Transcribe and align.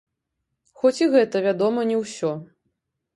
Хоць 0.83 1.01
і 1.01 1.07
гэта, 1.15 1.41
вядома, 1.47 1.83
не 1.91 1.97
ўсё. 2.03 2.31